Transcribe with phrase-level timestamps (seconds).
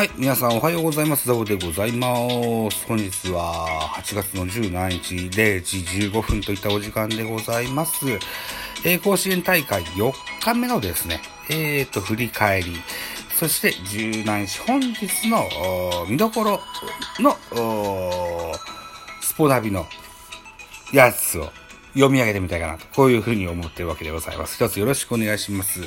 [0.00, 1.28] はい、皆さんおはようございます。
[1.28, 2.08] ザボでございま
[2.70, 2.86] す。
[2.86, 3.66] 本日は
[3.98, 8.06] 8月の17日0時15分といったお時間でございます。
[8.82, 10.10] えー甲子園大会4
[10.40, 11.20] 日目のですね、
[11.50, 12.76] えーと、振り返り、
[13.38, 15.46] そして17日本日の
[16.08, 16.62] 見どころ
[17.18, 17.36] の
[19.20, 19.84] スポナビの
[20.94, 21.50] やつを
[21.94, 24.56] 読み上げてみたいかなと、こういうふうに思ってるわけでございます。
[24.56, 25.80] 一つよろしくお願いします。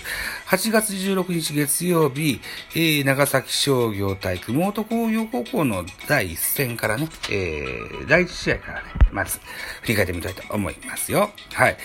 [0.48, 2.40] 8月16日月曜日、
[2.76, 9.40] えー、長崎商業対熊本工業高校の第1戦からね、えー、第1試合からね、まず
[9.82, 11.32] 振り返ってみたいと思いますよ。
[11.54, 11.78] はい。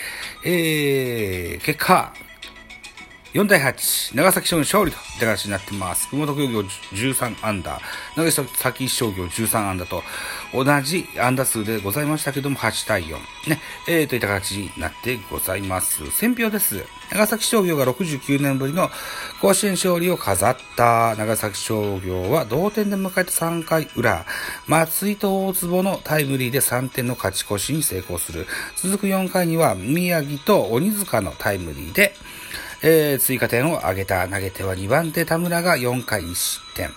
[0.45, 2.13] えー、結果、
[3.33, 6.09] 4対8、長崎商業勝利といった形になってます。
[6.09, 7.81] 熊本工業13アンダー、
[8.17, 10.01] 長崎商業13アンダーと
[10.51, 13.13] 同じアンダー数でございましたけども、8対4。
[13.47, 16.09] ね、えー、といった形になってございます。
[16.09, 16.83] 選票です。
[17.11, 18.89] 長崎商業が69年ぶりの
[19.41, 24.25] 甲子園勝利を飾った長崎商業は同点で迎えた3回裏、
[24.65, 28.47] 松井と大坪のタイムリーで3点の勝ち越しに成功する。
[28.75, 32.15] 続く4回には宮城と鬼塚のタイムリーで、
[32.81, 36.89] えー追加点を挙げた投げ手は2番手田村が4回1失点。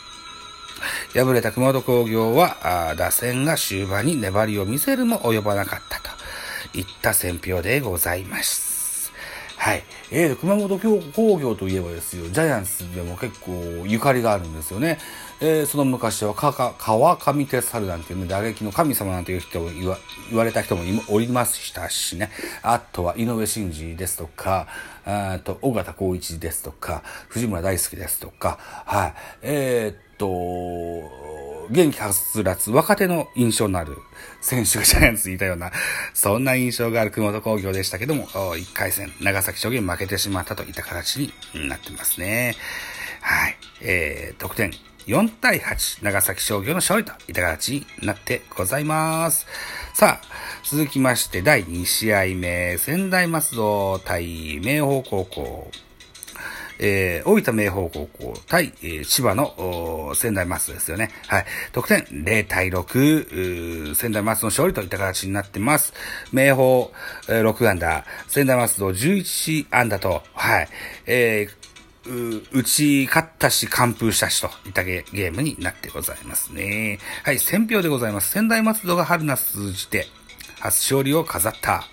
[1.14, 8.71] 敗れた熊本工業は、打線が終盤に粘りを見せるも及ばなかったといった選評でございます。
[9.62, 9.84] はい。
[10.10, 13.52] えー、熊本工業といえばですよ、ジャイアンツでも結構
[13.86, 14.98] ゆかりがあるんですよね。
[15.40, 19.98] えーその昔はかか川上哲治なんていうね、打撃の神様なんていう人を言わ
[20.30, 22.30] 言われた人もおりましたしね。
[22.64, 24.66] あとは井上真司ですとか、
[25.04, 29.14] あーと、尾形光一ですとか、藤村大輔ですとか、はい。
[29.42, 30.26] えーっと、
[31.72, 33.96] 元気はつらつ若手の印象のある
[34.42, 35.72] 選手がジャイアンツにいたような、
[36.12, 41.16] そんな印象がある熊本工業でしたけども、1回戦、長崎商業に負けてしまったといった形
[41.54, 42.54] になってますね。
[43.22, 43.56] はい。
[43.80, 44.70] えー、得点
[45.06, 49.46] 4対8、長崎商業の勝利といった形になってございます。
[49.94, 50.26] さあ、
[50.64, 55.70] 続きまして第2試合目、仙台松戸対明豊高校。
[56.78, 61.10] えー、大分明豊高校対、えー千葉の仙台マスですよね。
[61.26, 61.46] はい。
[61.72, 65.92] 得点0対6、仙台マスの勝利といった形になってます。
[66.32, 66.56] 明豊、
[67.28, 70.68] えー6安打、仙台マスの11安打と、はい。
[71.06, 71.62] えー
[72.06, 76.98] う、打ち勝ったし、完封したしといったゲームになってございますね。
[77.24, 78.30] はい、選票でございます。
[78.30, 80.06] 仙台松戸が春夏通じて
[80.58, 81.84] 初勝利を飾った。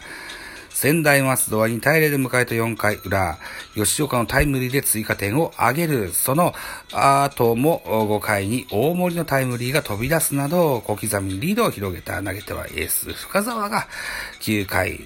[0.79, 3.37] 仙台松戸は2対0で迎えた4回裏、
[3.75, 6.13] 吉岡のタイムリーで追加点を挙げる。
[6.13, 6.53] その
[6.93, 13.89] 後も5回に大森のタイムリーが飛び出すなど、小刻みにリードを広げた投げてはエース深沢が
[14.39, 15.01] 9回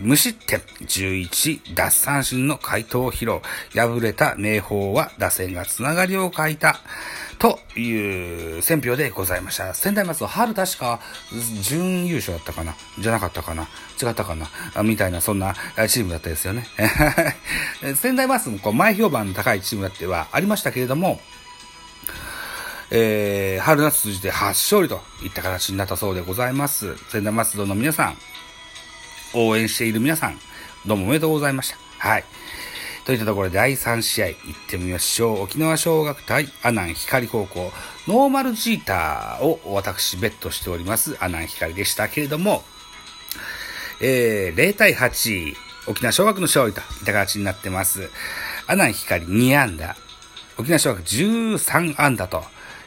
[0.00, 3.38] 無失点11奪三振の回答を披露。
[3.80, 6.80] 敗れた明豊は打線がつながりを欠いた。
[7.42, 9.74] という選評でございました。
[9.74, 11.00] 仙台松戸春確か
[11.60, 12.76] 準優勝だったかな？
[13.00, 13.64] じゃなかったかな？
[14.00, 14.48] 違ったかな？
[14.84, 15.52] みたいなそんな
[15.88, 16.68] チームだったですよね。
[17.96, 21.18] 仙台松戸もこう前評判の高いチームだってはありましたけれども、
[22.92, 26.96] えー、春夏通じて初勝利といった形になったそうでございます。
[27.10, 28.16] 仙台松戸の皆さん、
[29.34, 30.38] 応援している皆さん、
[30.86, 32.08] どうもおめでとうございました。
[32.08, 32.24] はい。
[33.04, 34.36] といったところで第3試合行っ
[34.68, 35.42] てみましょう。
[35.42, 37.72] 沖縄尚学対阿南光高校。
[38.06, 42.62] ノーマルジーターを私ベットしております阿南光でしたけれども、
[44.00, 45.54] えー、0対8、
[45.88, 48.10] 沖縄尚学の勝利といった形になってます。
[48.66, 49.96] 阿南光2安打、
[50.58, 52.44] 沖縄尚学13安打と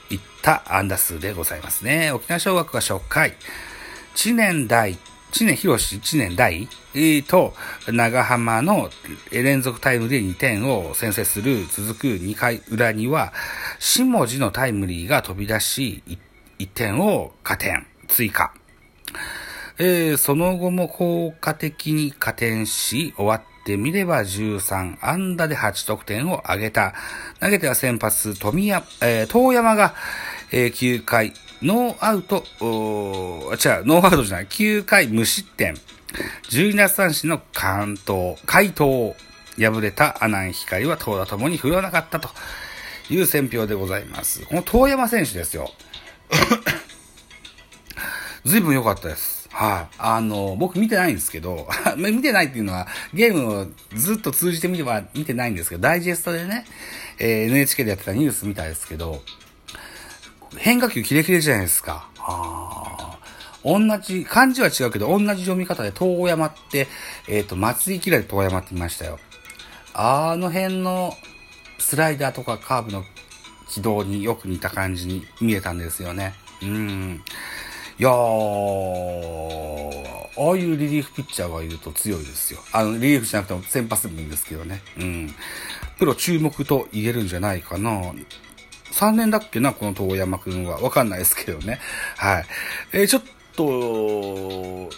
[0.09, 2.11] いった安打数でございますね。
[2.11, 3.35] 沖縄尚学は初回、
[4.13, 4.97] 知念大、
[5.35, 6.49] 知念博士、知念大
[6.93, 7.53] えーと、
[7.91, 8.89] 長浜の
[9.33, 13.33] 連続タイムで2点を先制する続く2回裏には、
[13.77, 16.01] 下地のタイムリーが飛び出し、
[16.57, 18.53] 1点を加点、追加。
[19.77, 26.93] えーその後も効果的に加点し、終わってみれば13安打で8得点を挙げた。
[27.41, 29.95] 投げては先発、富山、えー遠山が、
[30.53, 31.33] えー9回、
[31.65, 35.73] ノーアウト、おー違う、ノーアウトじゃない、9回無失点。
[36.51, 39.15] 12奪三振の関東、回答。
[39.57, 42.29] 敗れた阿南光は投打ともに振るわなかったと
[43.09, 44.45] いう選評でございます。
[44.45, 45.71] この遠山選手ですよ。
[48.45, 49.49] 随分良かったです。
[49.51, 49.95] はい。
[49.97, 51.67] あの、僕見てないんですけど、
[51.97, 56.65] 見てないっていうのは、ゲームをずっと通じて見ては見てないんですけど、ダイジェストでね、
[57.17, 59.23] えー NHK でやってたニュースみたいですけど、
[60.57, 62.09] 変化球キレキレじゃないですか。
[62.19, 63.15] あー
[63.65, 66.87] 同じ、漢字は違うけど、同じ読み方で遠山って、
[67.27, 69.17] えっ、と、松井キラで遠山って言いましたよ。
[69.95, 71.13] あの辺の
[71.79, 73.03] スライダーとかカーブの
[73.69, 76.35] 軌道によく似た感じに見えたんですよね。
[76.61, 77.23] うん。
[77.97, 78.13] いやー、
[80.37, 82.59] ああいうリリーフピッチャーがいると強いですよ。
[82.71, 84.81] あの、リリーフじゃなくても先発でもいいんですけどね。
[84.99, 85.33] うん。
[85.97, 88.13] プロ注目と言えるんじゃないかな。
[88.91, 90.79] 3年だっけな、この遠山くんは。
[90.79, 91.79] わかんないですけどね。
[92.17, 92.45] はい。
[92.93, 93.21] えー、ちょっ
[93.55, 94.89] と、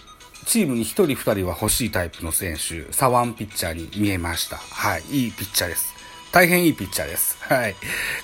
[0.45, 4.57] チームに1人2人は欲しいタイプの選手、左腕ピッチャーに見えました。
[4.57, 5.03] はい。
[5.09, 5.93] いいピッチャーです。
[6.31, 7.37] 大変いいピッチャーです。
[7.41, 7.75] はい。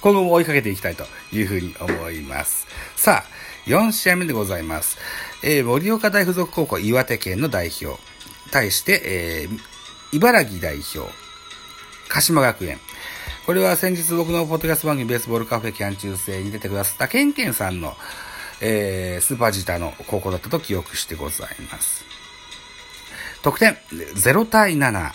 [0.01, 2.67] 今後も追いかけていきたいというふうに思います。
[2.95, 4.97] さあ、4試合目でございます。
[5.43, 7.99] えー、盛岡大附属高校岩手県の代表。
[8.51, 9.59] 対して、えー、
[10.15, 11.11] 茨城代表。
[12.09, 12.79] 鹿島学園。
[13.45, 17.93] これは先日僕のポッドキャスト番組ベースボールカフェキャン中世に出てくださったケンケンさんの、
[18.61, 22.05] えー、スーパージーターの高校だったと記憶してございます。
[23.41, 25.11] 得点、0対7。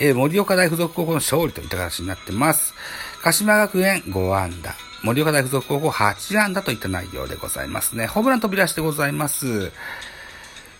[0.00, 2.74] えー、盛岡大附属高校の勝利といった形になってます。
[3.22, 4.74] 鹿島学園5安打。
[5.02, 8.06] 盛岡大附属高校8安打といった内容でございますね。
[8.06, 9.72] ホームラン飛び出してございます。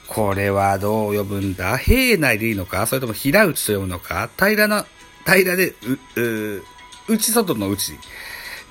[0.08, 1.78] これはどう呼ぶんだ？
[1.78, 2.86] 平内でいいのか？
[2.86, 4.28] それとも平内と読むのか？
[4.36, 4.84] 平らな、
[5.24, 5.74] 平らで、
[6.16, 6.64] う、う、
[7.08, 7.92] 内外の内。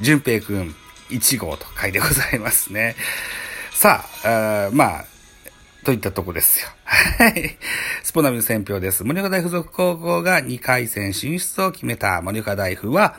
[0.01, 0.75] 淳平くん
[1.10, 2.95] 1号と書いてございますね。
[3.72, 5.06] さあ、あまあ、
[5.83, 6.69] といったとこですよ。
[6.86, 7.57] はい。
[8.04, 9.04] スポナビの選評です。
[9.04, 13.16] 盛岡大附属高校が2回戦進出を決めた盛岡大附は、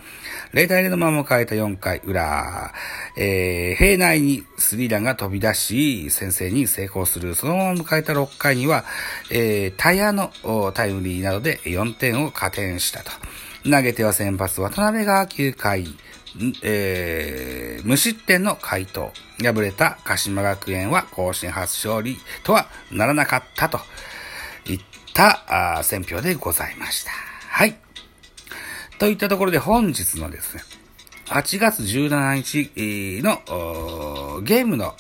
[0.53, 2.73] 0対0のまま迎えた4回裏、
[3.17, 7.35] えー、平内にスリーランが飛び出し、先制に成功する。
[7.35, 8.85] そのまま迎えた6回には、
[9.31, 10.31] えー、タイヤの
[10.73, 13.11] タイムリーなどで4点を加点したと。
[13.65, 15.87] 投げては先発渡辺が9回、
[16.63, 19.13] えー、無失点の回答。
[19.43, 23.81] 敗れた鹿島学園は甲子園初勝利とはならなかったと
[24.67, 24.81] いっ
[25.15, 27.11] たあ選評でございました。
[27.49, 27.77] はい。
[28.99, 30.63] といったところで本日のですね、
[31.27, 34.95] 8月17日のゲームの、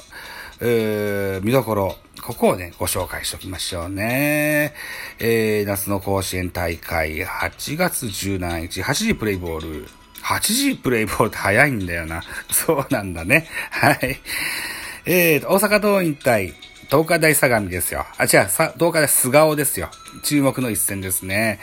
[0.61, 4.74] えー、見どころ、ここをね、ご紹介しておきましょうね。
[5.19, 9.88] えー、夏の甲子園大会、8月17日、8時プレイボール、
[10.22, 12.22] 8時プレイボールって早いんだよな。
[12.48, 13.48] そうなんだね。
[13.70, 14.20] はい。
[15.04, 16.54] えー、大阪桐蔭対
[16.88, 18.06] 東海大相模ですよ。
[18.16, 19.90] あ、違う、東海大菅生ですよ。
[20.22, 21.58] 注目の一戦ですね。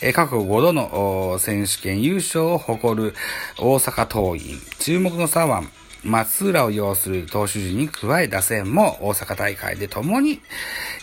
[0.00, 3.14] えー、過去5度の選手権優勝を誇る
[3.58, 4.58] 大阪桐蔭。
[4.78, 5.68] 注目の左腕、
[6.04, 10.40] 松浦を擁する投手陣に加え打線も大阪大会で共に、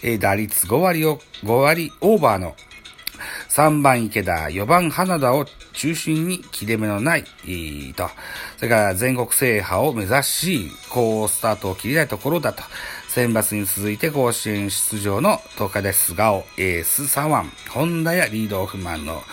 [0.03, 2.55] え、打率5割を、5割オーバーの
[3.49, 7.23] 3番池田、4番花田を中心に切れ目のない、
[7.95, 8.09] と、
[8.57, 12.63] それから全国制覇を目指し、高スタートを切りたいところだと、
[13.07, 19.23] 選抜に続いて甲子園出場の東海大菅生、エース左腕、本田やリードオフマンの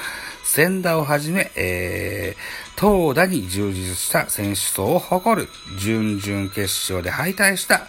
[0.55, 7.87] 千田をはじめ、えー、投打に充実した選手層を誇る準々決勝で敗退した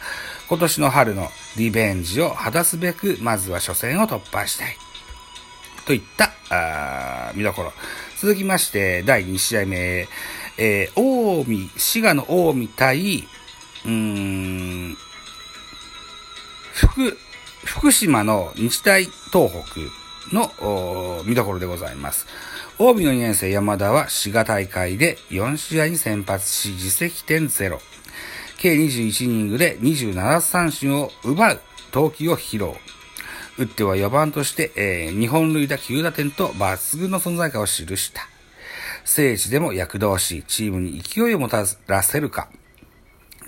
[0.48, 1.28] 今年の春の
[1.58, 4.78] リベンジを果たすべく、まずは初戦を突破したい。
[5.86, 7.74] といった、あ見どころ。
[8.18, 10.08] 続きまして、第2試合目、
[10.58, 13.28] えー、近江、滋賀の近江対、
[13.86, 14.98] うん、
[16.72, 17.18] 福、
[17.66, 22.26] 福島の日大東北の見どころでございます。
[22.84, 27.80] 近江の2年生山田は滋賀大会で4試合に先発し、自責点0。
[28.58, 31.62] 計21イニングで27三振を奪う
[31.94, 32.72] 投球を披露。
[33.58, 38.28] 打っては4番として、えー、日本塁打9打点と抜群の存在感を記した。
[39.06, 42.50] 聖地でも躍動し、チームに勢いをもたらせるか。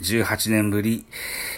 [0.01, 1.05] 18年ぶり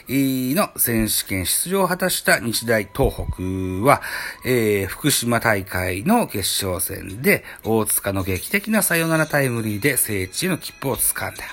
[0.10, 3.44] の選手権出場を果たした日大東北
[3.86, 4.01] は、
[4.46, 11.44] えー、福島大会の決勝戦で大塚の劇的なサヨナラタイムリーで聖地への切符を掴んだ。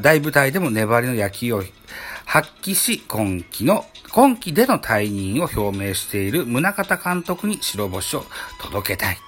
[0.00, 1.62] 大舞台でも粘りの野球を
[2.26, 8.24] 発揮し、今季の、今季での退任を表明している宗方監督に白星を
[8.60, 9.18] 届けたい。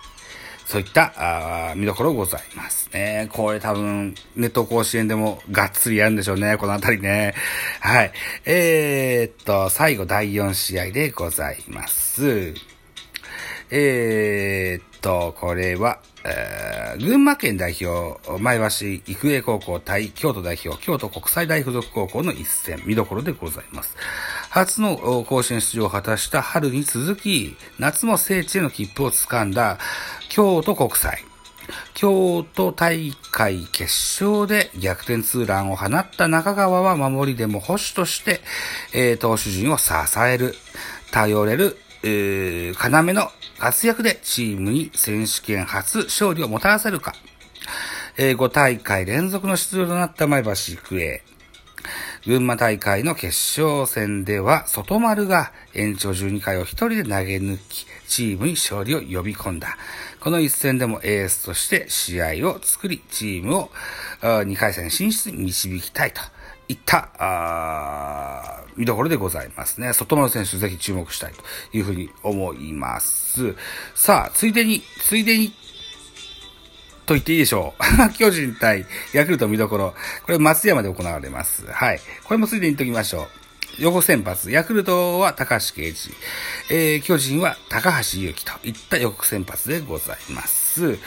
[0.69, 3.31] そういったあ見どころございますね。
[3.33, 7.35] これ多分、ネット甲子園でもがっつりやるんでしょうね、このあたりね。
[7.81, 8.13] はい。
[8.45, 12.53] えー、っと、最後第4試合でございます。
[13.71, 23.97] えー、っと、これは、えー、群馬県代表、前橋育英高校対京都代表、京都国際大附属高校の一戦、見どころでございます。
[24.51, 29.79] 初の甲子園出場を果たした春に続き、夏も聖地への切符を掴んだ
[30.39, 31.25] 京都国際。
[31.95, 38.41] 京都大会決勝で逆転ツーランを放った中川は守りでも保守として、
[38.95, 40.55] えー、投手陣を支える、
[41.11, 47.15] 頼れる、えー、要の活躍でチームに選手権初勝利をもたらせるか。
[48.17, 51.21] えー、5大会連続の出場となった前橋育英。
[52.27, 59.77] 群馬大会の決勝戦では、外丸が延長12回を一人で投げ抜き、チームに勝利を呼び込んだ。
[60.21, 63.71] この一戦でもエースとして試合を作り、チームを
[64.23, 66.21] 2回戦進出に導きたいと
[66.69, 69.93] いった、あ見どころでございますね。
[69.93, 73.55] 外丸選手ぜひ注目したいというふうに思います。
[73.95, 75.53] さあ、ついでに、ついでに
[77.09, 78.13] と言っていいでしょう。
[78.19, 78.85] 巨人対
[79.15, 79.95] ヤクルト見どころ。
[80.25, 81.67] これ松山で行われます。
[81.67, 82.01] はい。
[82.25, 83.48] これもついでに言っときましょう。
[83.79, 86.11] 横先発、ヤクルトは高橋啓治、
[86.71, 90.99] えー、巨人は高橋祐希といった予告先発でございます。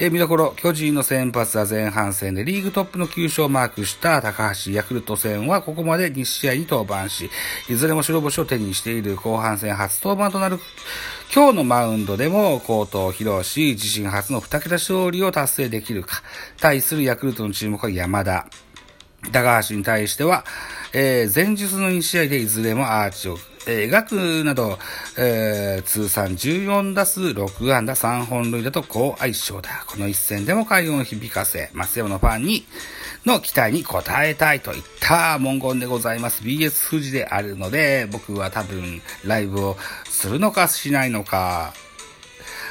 [0.00, 7.30] えー、見どころ、巨人の先発は前半戦でリーグトップの9勝をマークした高橋ヤクルト戦はここまで2試合に登板し、
[7.68, 10.58] いずれも白星を手にしている後半戦初登板となる
[11.34, 16.22] 今日のマウンドでも好投を披露し、自身初の2桁勝利を達成できるか。
[16.60, 18.46] 対するヤクルトの注目は山田。
[19.32, 20.44] 高橋に対しては、
[20.92, 24.78] えー、前日の2試合でいずれもアーチを描くなど、
[25.18, 29.84] えー、通算14打数6安打3本塁打と好相性だ。
[29.88, 32.64] この一戦でも快音を響かせ、松山のファンに、
[33.24, 36.44] の期待に応えたいといった文言でございます。
[36.44, 41.74] BS 富士であるので、僕は多分ライブをするのかしないのか、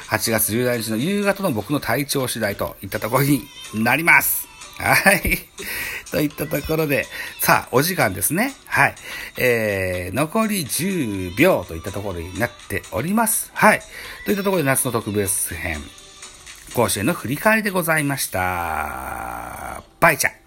[0.08, 3.42] 8月17日の夕方の僕の体調次第といったところに
[3.74, 4.48] なります。
[4.78, 5.38] はい。
[6.10, 7.06] といったところで、
[7.40, 8.54] さあ、お時間ですね。
[8.66, 8.94] はい。
[9.38, 13.50] えー、残り10秒といったところになっております。
[13.54, 13.80] はい。
[14.24, 15.78] といったところで夏の特別編、
[16.74, 19.82] 甲子園の振り返りでございました。
[20.00, 20.45] バイチャ。